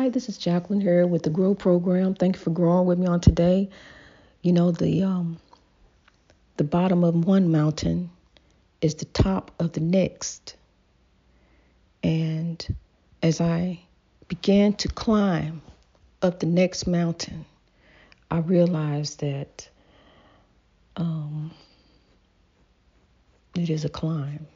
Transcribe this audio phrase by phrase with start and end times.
[0.00, 2.14] Hi, this is Jacqueline here with the Grow Program.
[2.14, 3.68] Thank you for growing with me on today.
[4.40, 5.38] You know the um,
[6.56, 8.08] the bottom of one mountain
[8.80, 10.56] is the top of the next,
[12.02, 12.66] and
[13.22, 13.78] as I
[14.26, 15.60] began to climb
[16.22, 17.44] up the next mountain,
[18.30, 19.68] I realized that
[20.96, 21.50] um,
[23.54, 24.46] it is a climb.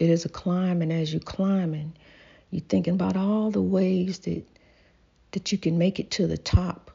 [0.00, 1.92] It is a climb, and as you're climbing,
[2.54, 4.44] you're thinking about all the ways that
[5.32, 6.92] that you can make it to the top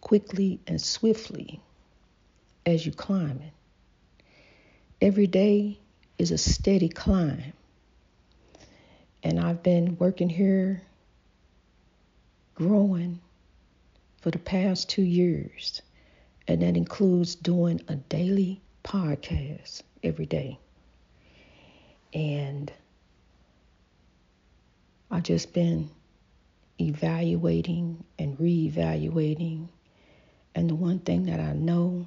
[0.00, 1.60] quickly and swiftly
[2.64, 3.50] as you're climbing.
[5.00, 5.80] Every day
[6.16, 7.52] is a steady climb.
[9.24, 10.82] And I've been working here
[12.54, 13.20] growing
[14.20, 15.82] for the past two years.
[16.46, 20.60] And that includes doing a daily podcast every day.
[22.12, 22.72] And
[25.10, 25.90] I've just been
[26.80, 29.68] evaluating and reevaluating.
[30.54, 32.06] And the one thing that I know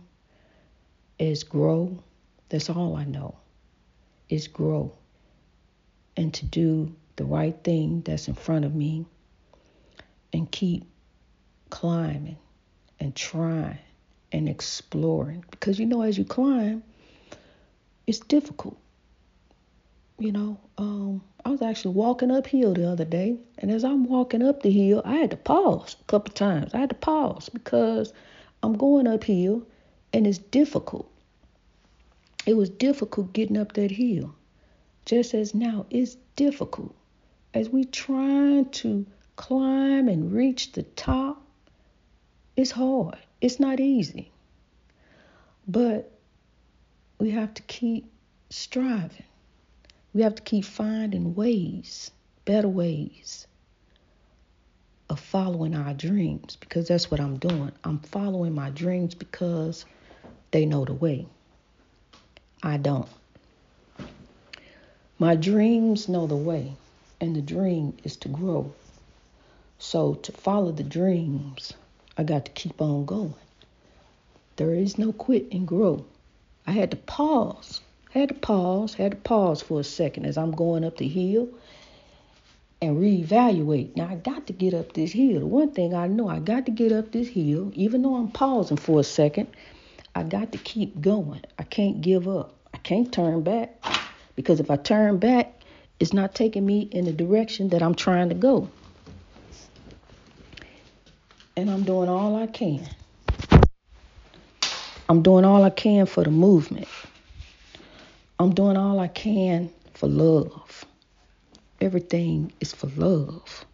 [1.20, 2.04] is grow.
[2.50, 3.38] That's all I know
[4.30, 4.94] is grow
[6.16, 9.06] and to do the right thing that's in front of me
[10.34, 10.86] and keep
[11.70, 12.38] climbing
[13.00, 13.78] and trying
[14.32, 15.46] and exploring.
[15.52, 16.84] Because you know, as you climb,
[18.06, 18.78] it's difficult.
[20.20, 24.44] You know, um, I was actually walking uphill the other day, and as I'm walking
[24.44, 26.74] up the hill, I had to pause a couple times.
[26.74, 28.12] I had to pause because
[28.62, 29.66] I'm going uphill
[30.12, 31.10] and it's difficult.
[32.46, 34.36] It was difficult getting up that hill,
[35.06, 36.94] just as now it's difficult
[37.54, 39.06] as we trying to
[39.38, 41.42] climb and reach the top.
[42.58, 43.20] It's hard.
[43.40, 44.34] It's not easy.
[45.66, 46.12] But
[47.20, 48.12] we have to keep
[48.50, 49.24] striving.
[50.18, 52.10] We have to keep finding ways,
[52.44, 53.46] better ways
[55.12, 57.72] of following our dreams because that's what I'm doing.
[57.84, 59.86] I'm following my dreams because
[60.50, 61.28] they know the way.
[62.64, 63.08] I don't.
[65.20, 66.74] My dreams know the way,
[67.22, 68.74] and the dream is to grow.
[69.78, 71.74] So, to follow the dreams,
[72.18, 73.36] I got to keep on going.
[74.56, 76.08] There is no quit and grow.
[76.66, 77.82] I had to pause
[78.18, 81.50] had to pause, had to pause for a second as I'm going up the hill
[82.82, 83.96] and reevaluate.
[83.96, 85.40] Now I got to get up this hill.
[85.40, 88.32] The one thing I know, I got to get up this hill, even though I'm
[88.32, 89.48] pausing for a second.
[90.16, 91.42] I got to keep going.
[91.60, 92.56] I can't give up.
[92.74, 93.84] I can't turn back
[94.36, 95.62] because if I turn back,
[96.00, 98.70] it's not taking me in the direction that I'm trying to go.
[101.56, 102.88] And I'm doing all I can.
[105.10, 106.88] I'm doing all I can for the movement.
[108.40, 110.86] I'm doing all I can for love.
[111.82, 113.66] Everything is for love.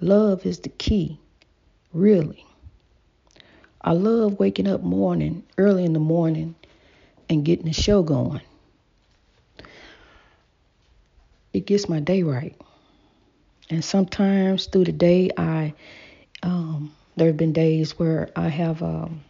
[0.00, 1.18] Love is the key,
[1.92, 2.44] really.
[3.80, 6.54] I love waking up morning, early in the morning,
[7.28, 8.40] and getting the show going.
[11.52, 12.56] It gets my day right.
[13.70, 15.74] And sometimes through the day, I
[16.42, 19.22] um, there have been days where I have um,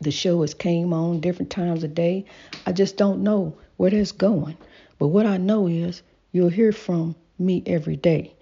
[0.00, 2.24] the show has came on different times a day.
[2.66, 4.56] I just don't know where that's going.
[4.98, 6.02] But what I know is
[6.32, 8.34] you'll hear from me every day.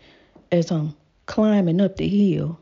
[0.50, 0.94] As I'm
[1.26, 2.58] climbing up the hill,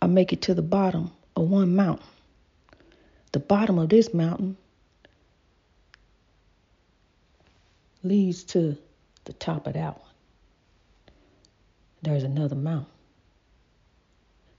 [0.00, 2.06] I make it to the bottom of one mountain.
[3.32, 4.56] The bottom of this mountain
[8.02, 8.76] leads to
[9.24, 10.08] the top of that one.
[12.02, 12.86] There's another mountain.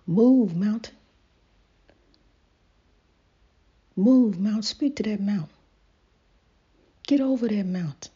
[0.08, 0.96] Move, mountain.
[3.96, 4.66] Move, Mount.
[4.66, 5.50] Speak to that mountain.
[7.06, 8.12] Get over that mountain.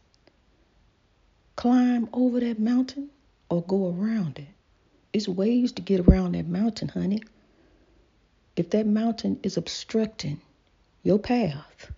[1.55, 3.09] Climb over that mountain
[3.49, 4.47] or go around it.
[5.13, 7.21] It's ways to get around that mountain, honey.
[8.55, 10.41] If that mountain is obstructing
[11.03, 11.91] your path,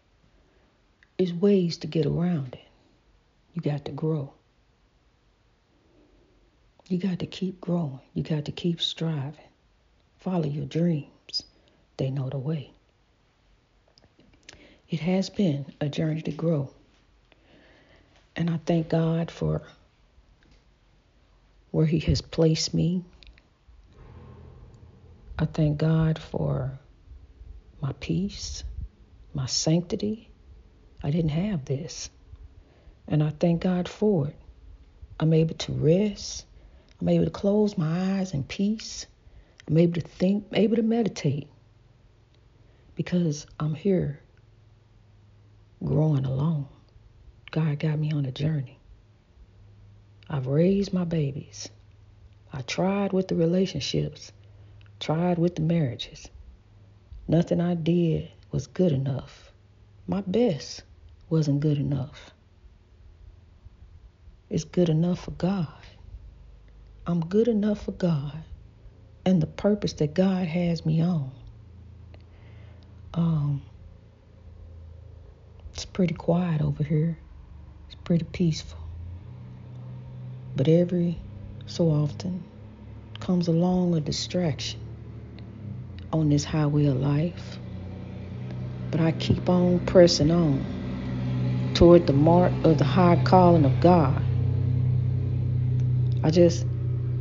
[1.17, 2.67] it's ways to get around it.
[3.53, 4.33] You got to grow.
[6.87, 7.99] You got to keep growing.
[8.13, 9.49] You got to keep striving.
[10.17, 11.43] Follow your dreams.
[11.97, 12.71] They know the way.
[14.89, 16.71] It has been a journey to grow.
[18.35, 19.61] And I thank God for
[21.69, 23.03] where He has placed me.
[25.37, 26.79] I thank God for
[27.79, 28.63] my peace,
[29.33, 30.31] my sanctity.
[31.03, 32.09] I didn't have this.
[33.07, 34.35] And I thank God for it.
[35.19, 36.45] I'm able to rest.
[36.99, 39.05] I'm able to close my eyes in peace.
[39.67, 41.47] I'm able to think, able to meditate
[42.95, 44.19] because I'm here
[45.83, 46.67] growing alone.
[47.51, 48.79] God got me on a journey.
[50.29, 51.69] I've raised my babies.
[52.53, 54.31] I tried with the relationships,
[54.99, 56.27] tried with the marriages.
[57.27, 59.51] Nothing I did was good enough.
[60.07, 60.83] My best
[61.29, 62.31] wasn't good enough.
[64.49, 65.67] It's good enough for God.
[67.05, 68.43] I'm good enough for God
[69.25, 71.31] and the purpose that God has me on.
[73.13, 73.63] Um,
[75.79, 77.17] it's pretty quiet over here.
[77.85, 78.77] It's pretty peaceful.
[80.53, 81.17] But every
[81.67, 82.43] so often
[83.21, 84.81] comes along a distraction
[86.11, 87.57] on this highway of life.
[88.91, 94.21] But I keep on pressing on toward the mark of the high calling of God.
[96.25, 96.65] I just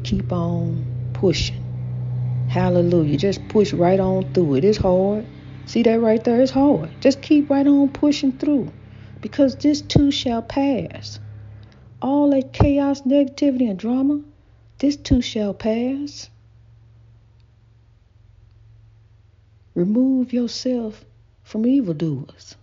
[0.02, 2.49] keep on pushing.
[2.49, 3.19] Hallelujah.
[3.19, 4.64] Just push right on through it.
[4.64, 5.25] It's hard.
[5.69, 6.41] See that right there?
[6.41, 6.88] It's hard.
[7.03, 8.73] Just keep right on pushing through
[9.20, 11.20] because this too shall pass.
[12.00, 14.23] All that chaos, negativity, and drama,
[14.79, 16.31] this too shall pass.
[19.75, 21.05] Remove yourself
[21.43, 22.56] from evildoers.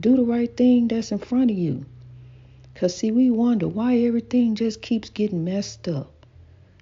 [0.00, 1.86] Do the right thing that's in front of you.
[2.74, 6.26] Because, see, we wonder why everything just keeps getting messed up.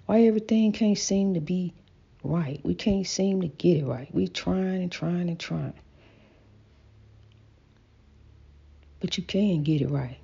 [0.07, 1.75] Why everything can't seem to be
[2.23, 2.59] right.
[2.63, 4.13] We can't seem to get it right.
[4.13, 5.73] We're trying and trying and trying.
[8.99, 10.17] But you can get it right.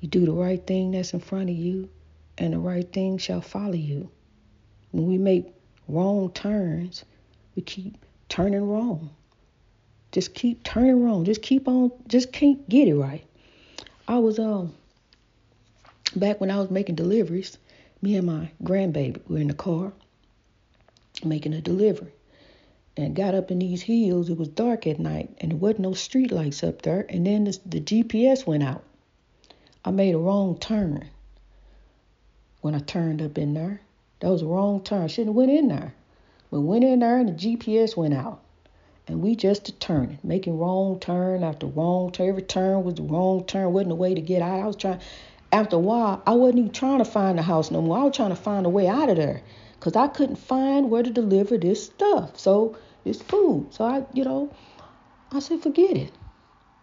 [0.00, 1.88] You do the right thing that's in front of you,
[2.38, 4.10] and the right thing shall follow you.
[4.92, 5.52] When we make
[5.88, 7.04] wrong turns,
[7.54, 7.96] we keep
[8.28, 9.10] turning wrong.
[10.12, 11.24] Just keep turning wrong.
[11.24, 11.92] Just keep on.
[12.08, 13.24] Just can't get it right.
[14.08, 14.74] I was um
[16.16, 17.58] back when I was making deliveries
[18.02, 19.92] me and my grandbaby were in the car
[21.24, 22.12] making a delivery
[22.96, 24.28] and got up in these hills.
[24.28, 27.06] It was dark at night and there wasn't no street lights up there.
[27.08, 28.84] And then the, GPS went out.
[29.84, 31.08] I made a wrong turn
[32.60, 33.80] when I turned up in there.
[34.20, 35.02] That was a wrong turn.
[35.02, 35.94] I shouldn't have went in there.
[36.50, 38.40] We went in there and the GPS went out.
[39.08, 42.28] And we just a turning, making wrong turn after wrong turn.
[42.28, 43.72] Every turn was the wrong turn.
[43.72, 44.60] Wasn't a way to get out.
[44.60, 45.00] I was trying
[45.52, 47.98] after a while, I wasn't even trying to find the house no more.
[47.98, 49.42] I was trying to find a way out of there
[49.78, 52.38] because I couldn't find where to deliver this stuff.
[52.38, 53.68] So it's food.
[53.70, 54.54] So I, you know,
[55.32, 56.12] I said, forget it.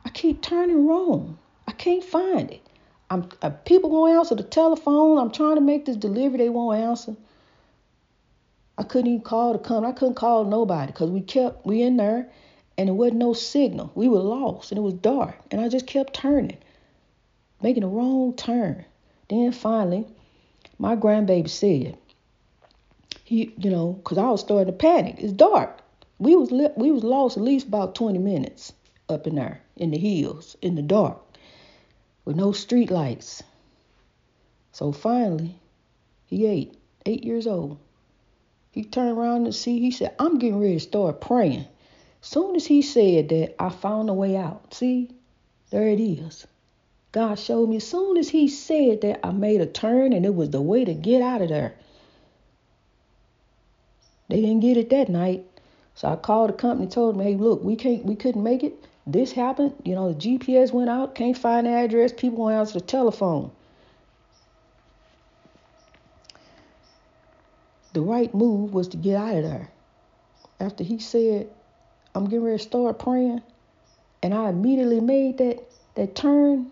[0.04, 1.38] I keep turning wrong.
[1.68, 2.62] I can't find it.
[3.10, 5.18] I'm uh, people won't answer the telephone.
[5.18, 6.40] I'm trying to make this delivery.
[6.40, 7.16] They won't answer.
[8.78, 9.86] I couldn't even call to come.
[9.86, 12.30] I couldn't call nobody because we kept we in there,
[12.78, 13.92] and there wasn't no signal.
[13.96, 16.58] We were lost, and it was dark, and I just kept turning
[17.62, 18.86] making a wrong turn.
[19.30, 20.08] Then finally,
[20.80, 21.98] my grandbaby said,
[23.24, 25.16] he, you know, because I was starting to panic.
[25.20, 25.82] It's dark.
[26.20, 28.74] We was li- we was lost at least about 20 minutes
[29.10, 31.20] up in there in the hills in the dark
[32.26, 33.44] with no street lights.
[34.72, 35.60] So finally,
[36.26, 37.78] he ate, eight years old.
[38.72, 39.80] He turned around to see.
[39.80, 41.66] He said, "I'm getting ready to start praying."
[42.22, 44.74] Soon as he said that, I found a way out.
[44.74, 45.10] See,
[45.70, 46.46] there it is.
[47.18, 50.36] God showed me as soon as He said that, I made a turn and it
[50.36, 51.74] was the way to get out of there.
[54.30, 55.44] They didn't get it that night.
[55.96, 58.76] So I called the company, told them, hey, look, we can't we couldn't make it.
[59.08, 59.74] This happened.
[59.84, 63.50] You know, the GPS went out, can't find the address, people won't answer the telephone.
[67.94, 69.72] The right move was to get out of there.
[70.60, 71.50] After he said,
[72.14, 73.42] I'm getting ready to start praying,
[74.22, 76.70] and I immediately made that that turn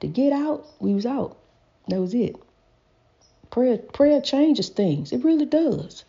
[0.00, 1.36] to get out, we was out.
[1.88, 2.36] That was it.
[3.50, 5.12] Prayer prayer changes things.
[5.12, 6.04] It really does.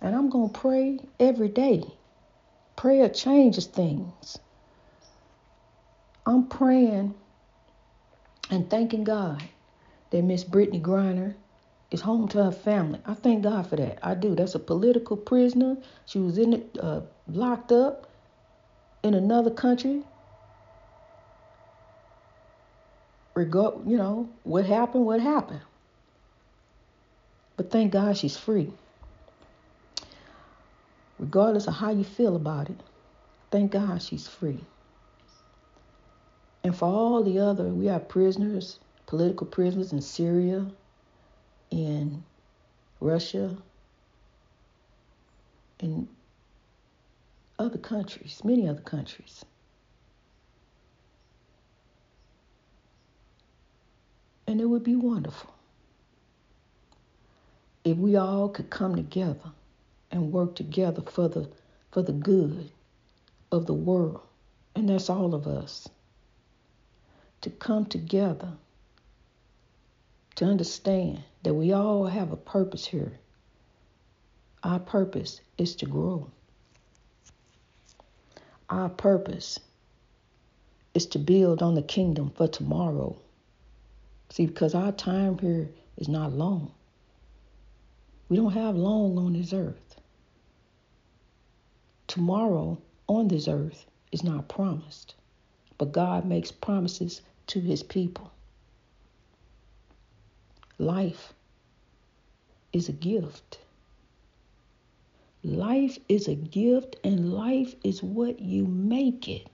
[0.00, 1.84] And I'm going to pray every day.
[2.76, 4.38] Prayer changes things.
[6.26, 7.14] I'm praying
[8.50, 9.42] and thanking God
[10.10, 11.34] that Miss Brittney Griner
[11.90, 13.00] is home to her family.
[13.06, 13.98] I thank God for that.
[14.02, 14.34] I do.
[14.34, 15.76] That's a political prisoner.
[16.06, 18.08] She was in it, uh, locked up
[19.02, 20.02] in another country
[23.34, 25.60] regard, you know, what happened, what happened.
[27.56, 28.72] But thank God she's free.
[31.18, 32.80] Regardless of how you feel about it,
[33.50, 34.60] thank God she's free.
[36.64, 40.66] And for all the other, we have prisoners, political prisoners in Syria,
[41.70, 42.24] in
[43.00, 43.56] Russia,
[45.80, 46.08] in
[47.58, 49.44] other countries, many other countries.
[54.52, 55.50] And it would be wonderful
[57.84, 59.50] if we all could come together
[60.10, 61.48] and work together for the
[61.90, 62.70] for the good
[63.50, 64.20] of the world.
[64.74, 65.88] And that's all of us.
[67.40, 68.52] To come together
[70.34, 73.18] to understand that we all have a purpose here.
[74.62, 76.30] Our purpose is to grow.
[78.68, 79.58] Our purpose
[80.92, 83.16] is to build on the kingdom for tomorrow.
[84.32, 86.72] See, because our time here is not long.
[88.30, 90.00] We don't have long on this earth.
[92.06, 95.16] Tomorrow on this earth is not promised,
[95.76, 98.32] but God makes promises to his people.
[100.78, 101.34] Life
[102.72, 103.58] is a gift.
[105.44, 109.46] Life is a gift, and life is what you make it.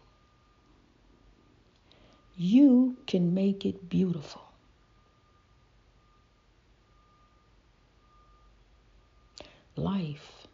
[2.37, 4.48] You can make it beautiful.
[9.78, 10.49] Life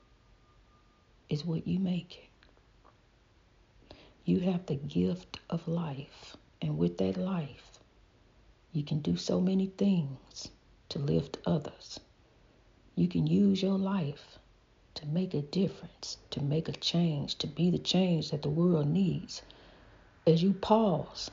[1.30, 3.96] is what you make it.
[4.26, 7.78] You have the gift of life, and with that life,
[8.72, 10.50] you can do so many things
[10.90, 12.00] to lift others.
[12.96, 14.38] You can use your life
[14.96, 18.88] to make a difference, to make a change, to be the change that the world
[18.88, 19.40] needs.
[20.26, 21.30] As you pause,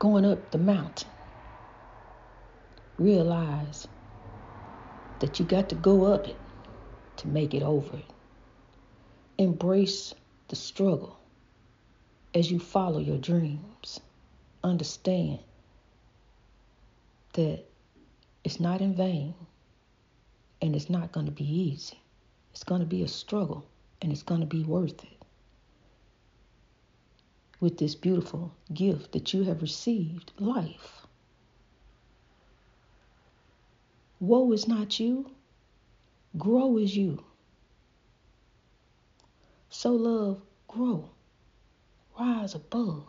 [0.00, 1.12] going up the mountain,
[2.98, 3.86] realize
[5.20, 6.36] that you got to go up it
[7.18, 8.12] to make it over it.
[9.38, 10.14] Embrace
[10.48, 11.18] the struggle
[12.34, 14.00] as you follow your dreams.
[14.64, 15.38] Understand
[17.34, 17.64] that
[18.44, 19.34] it's not in vain
[20.62, 22.00] and it's not going to be easy.
[22.52, 23.66] It's going to be a struggle
[24.02, 25.22] and it's going to be worth it.
[27.60, 30.99] With this beautiful gift that you have received, life.
[34.20, 35.30] Woe is not you,
[36.36, 37.24] grow is you.
[39.70, 41.08] So love, grow,
[42.18, 43.04] rise above.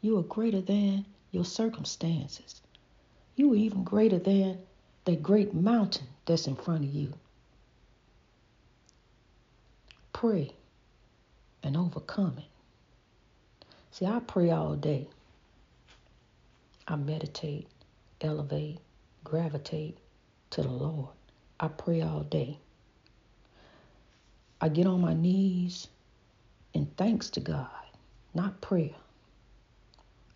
[0.00, 2.62] You are greater than your circumstances.
[3.36, 4.58] You are even greater than
[5.04, 7.12] that great mountain that's in front of you.
[10.12, 10.52] Pray
[11.62, 13.66] and overcome it.
[13.90, 15.06] See, I pray all day.
[16.86, 17.68] I meditate,
[18.20, 18.78] elevate,
[19.24, 19.98] gravitate
[20.50, 21.10] to the Lord.
[21.60, 22.58] I pray all day.
[24.60, 25.88] I get on my knees
[26.74, 27.68] in thanks to God,
[28.34, 28.94] not prayer.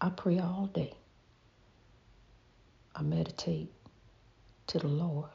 [0.01, 0.95] I pray all day.
[2.95, 3.73] I meditate
[4.69, 5.31] to the Lord.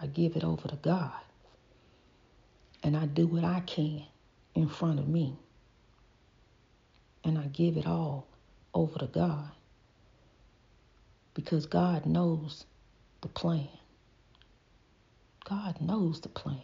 [0.00, 1.12] I give it over to God.
[2.82, 4.02] And I do what I can
[4.54, 5.36] in front of me.
[7.24, 8.26] And I give it all
[8.74, 9.50] over to God.
[11.34, 12.64] Because God knows
[13.20, 13.68] the plan.
[15.44, 16.62] God knows the plan.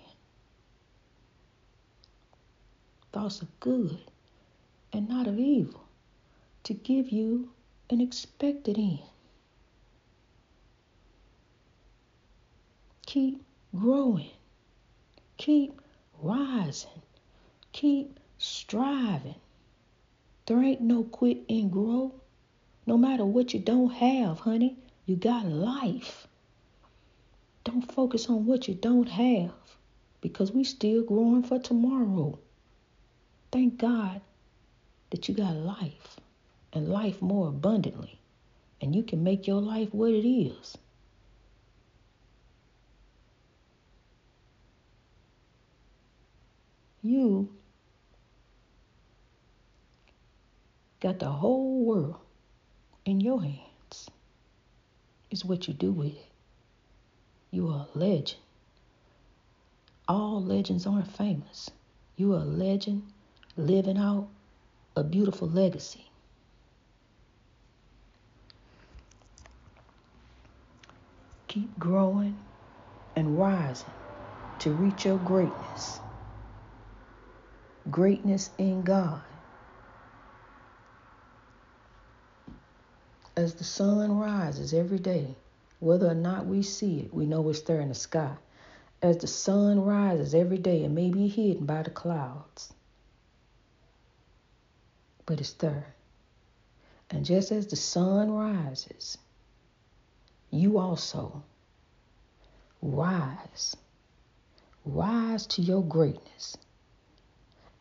[3.13, 3.99] Thoughts of good
[4.93, 5.85] and not of evil
[6.65, 7.51] to give you
[7.91, 9.01] an expected end.
[13.07, 13.43] Keep
[13.75, 14.31] growing.
[15.37, 15.81] Keep
[16.21, 17.03] rising.
[17.73, 19.37] Keep striving.
[20.47, 22.15] There ain't no quit and grow.
[22.87, 26.27] No matter what you don't have, honey, you got life.
[27.67, 29.51] Don't focus on what you don't have
[30.21, 32.39] because we still growing for tomorrow.
[33.51, 34.21] Thank God
[35.11, 36.21] that you got life
[36.73, 38.21] and life more abundantly.
[38.81, 40.79] And you can make your life what it is.
[47.03, 47.53] You
[51.01, 52.21] got the whole world
[53.05, 54.09] in your hands.
[55.33, 56.36] Is what you do with it.
[57.51, 58.41] You are a legend.
[60.09, 61.71] All legends aren't famous.
[62.17, 63.03] You are a legend
[63.57, 64.29] living out
[64.95, 66.07] a beautiful legacy.
[71.49, 72.39] Keep growing
[73.15, 73.93] and rising
[74.59, 76.01] to reach your greatness.
[77.91, 79.23] Greatness in God.
[83.37, 85.37] As the sun rises every day,
[85.81, 88.37] whether or not we see it, we know it's there in the sky.
[89.03, 92.73] As the sun rises every day, it may be hidden by the clouds
[95.27, 95.95] but it's there.
[97.11, 99.19] And just as the sun rises,
[100.51, 101.43] you also
[102.81, 103.77] rise.
[104.85, 106.57] Rise to your greatness,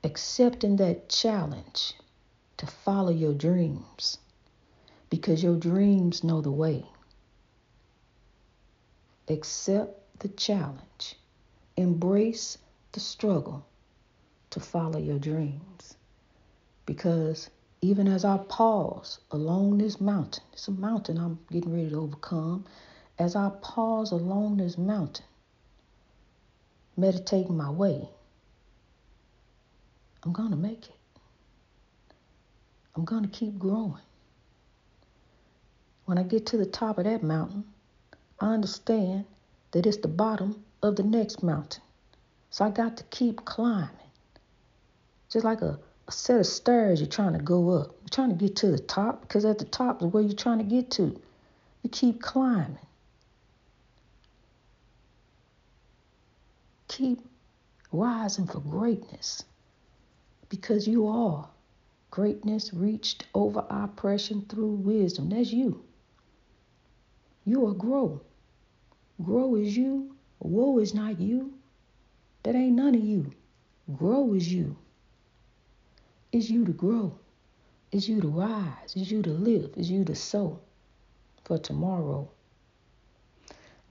[0.03, 1.93] accepting that challenge
[2.57, 4.17] to follow your dreams
[5.11, 6.85] because your dreams know the way.
[9.27, 11.17] Accept the challenge,
[11.77, 12.57] embrace
[12.91, 13.65] the struggle
[14.51, 15.95] to follow your dreams
[16.85, 17.49] because
[17.81, 22.65] even as I pause along this mountain, it's a mountain I'm getting ready to overcome.
[23.19, 25.25] As I pause along this mountain,
[26.97, 28.09] meditating my way,
[30.23, 30.95] I'm going to make it.
[32.95, 34.01] I'm going to keep growing.
[36.05, 37.65] When I get to the top of that mountain,
[38.39, 39.25] I understand
[39.71, 41.83] that it's the bottom of the next mountain.
[42.49, 43.89] So I got to keep climbing.
[45.29, 47.95] Just like a a set of stairs you're trying to go up.
[48.01, 50.59] You're trying to get to the top because at the top is where you're trying
[50.59, 51.19] to get to.
[51.81, 52.77] You keep climbing.
[56.87, 57.21] Keep
[57.91, 59.43] rising for greatness
[60.49, 61.49] because you are.
[62.11, 65.29] Greatness reached over oppression through wisdom.
[65.29, 65.83] That's you.
[67.45, 68.21] You are grow.
[69.23, 70.15] Grow is you.
[70.39, 71.53] Woe is not you.
[72.43, 73.31] That ain't none of you.
[73.95, 74.75] Grow is you.
[76.31, 77.17] Is you to grow.
[77.91, 78.95] Is you to rise.
[78.95, 79.71] Is you to live.
[79.77, 80.59] Is you to sow
[81.43, 82.27] for tomorrow.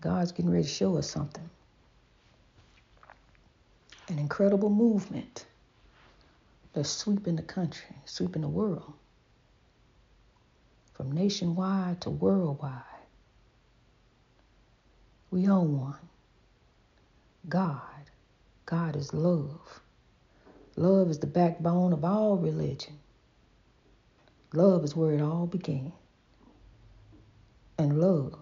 [0.01, 1.49] God's getting ready to show us something.
[4.09, 5.47] An incredible movement
[6.75, 8.93] that's sweeping the country, sweeping the world,
[10.93, 12.83] from nationwide to worldwide.
[15.35, 15.99] We own one.
[17.49, 17.81] God.
[18.67, 19.81] God is love.
[20.77, 23.01] Love is the backbone of all religion.
[24.53, 25.93] Love is where it all began.
[27.79, 28.39] And love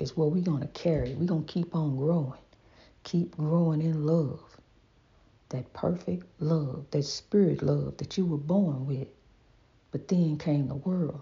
[0.00, 1.14] is what we're going to carry.
[1.14, 2.42] We're going to keep on growing.
[3.04, 4.42] Keep growing in love.
[5.50, 9.06] That perfect love, that spirit love that you were born with.
[9.92, 11.20] But then came the world.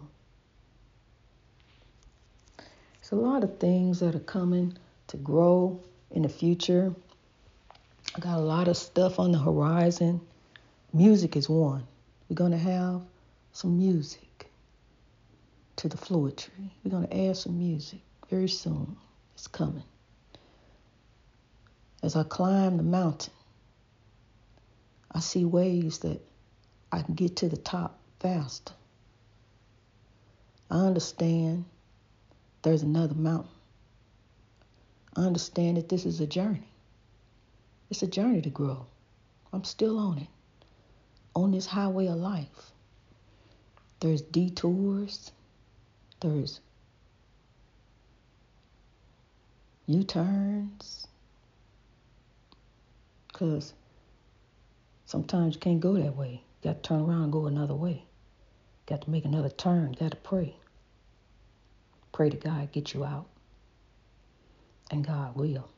[3.12, 4.76] A lot of things that are coming
[5.08, 5.80] to grow
[6.12, 6.94] in the future.
[8.14, 10.20] I got a lot of stuff on the horizon.
[10.92, 11.84] Music is one.
[12.28, 13.02] We're going to have
[13.52, 14.50] some music
[15.76, 16.70] to the Floetry.
[16.84, 18.96] We're going to add some music very soon.
[19.34, 19.82] It's coming.
[22.02, 23.32] As I climb the mountain,
[25.10, 26.20] I see ways that
[26.92, 28.74] I can get to the top faster.
[30.70, 31.64] I understand
[32.62, 33.50] there's another mountain.
[35.16, 36.68] I understand that this is a journey.
[37.90, 38.86] It's a journey to grow.
[39.52, 40.28] I'm still on it,
[41.34, 42.72] on this highway of life.
[43.98, 45.32] There's detours,
[46.20, 46.60] there's
[49.86, 51.08] U turns,
[53.28, 53.74] because
[55.06, 56.42] sometimes you can't go that way.
[56.62, 58.04] You got to turn around and go another way.
[58.86, 59.92] Got to make another turn.
[59.98, 60.54] Got to pray.
[62.20, 63.28] Pray to God get you out.
[64.90, 65.70] And God will.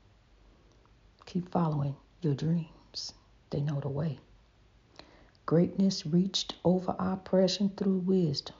[1.24, 3.12] Keep following your dreams.
[3.50, 4.18] They know the way.
[5.46, 8.56] Greatness reached over oppression through wisdom.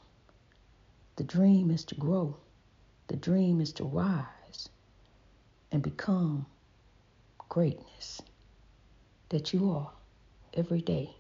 [1.17, 2.37] The dream is to grow.
[3.09, 4.69] The dream is to rise
[5.73, 6.47] and become
[7.49, 8.23] greatness
[9.31, 9.91] that you are
[10.55, 11.17] every day.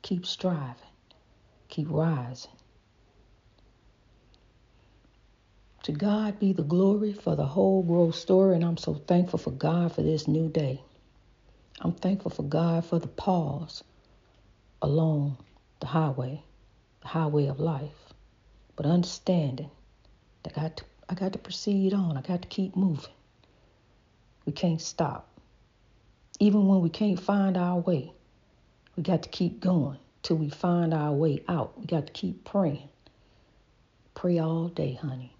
[0.00, 0.88] Keep striving.
[1.68, 2.57] Keep rising.
[5.88, 9.52] To God be the glory for the whole growth story, and I'm so thankful for
[9.52, 10.82] God for this new day.
[11.80, 13.82] I'm thankful for God for the pause
[14.82, 15.38] along
[15.80, 16.42] the highway,
[17.00, 18.12] the highway of life,
[18.76, 19.70] but understanding
[20.42, 22.18] that I got to, I got to proceed on.
[22.18, 23.14] I got to keep moving.
[24.44, 25.40] We can't stop.
[26.38, 28.12] Even when we can't find our way,
[28.94, 31.80] we got to keep going till we find our way out.
[31.80, 32.90] We got to keep praying.
[34.14, 35.34] Pray all day, honey.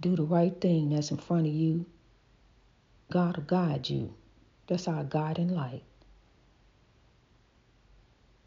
[0.00, 1.86] Do the right thing that's in front of you.
[3.10, 4.14] God will guide you.
[4.66, 5.82] That's our guiding light.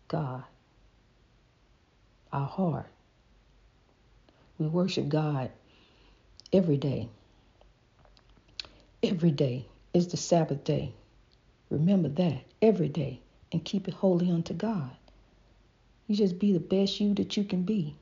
[0.07, 0.43] God,
[2.31, 2.87] our heart.
[4.57, 5.51] We worship God
[6.51, 7.09] every day.
[9.03, 10.93] Every day is the Sabbath day.
[11.69, 13.19] Remember that every day
[13.51, 14.91] and keep it holy unto God.
[16.07, 17.95] You just be the best you that you can be.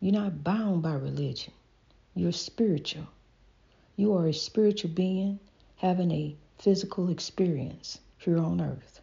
[0.00, 1.52] You're not bound by religion.
[2.16, 3.08] You're spiritual.
[3.96, 5.40] You are a spiritual being
[5.76, 9.00] having a physical experience here on earth.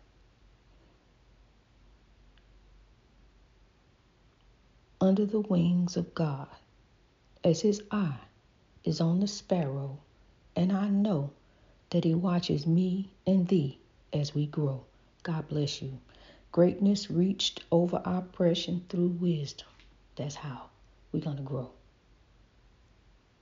[5.01, 6.47] Under the wings of God,
[7.43, 8.19] as his eye
[8.83, 9.99] is on the sparrow,
[10.55, 11.31] and I know
[11.89, 13.79] that he watches me and thee
[14.13, 14.85] as we grow.
[15.23, 15.99] God bless you.
[16.51, 19.67] Greatness reached over oppression through wisdom.
[20.15, 20.69] That's how
[21.11, 21.71] we're going to grow.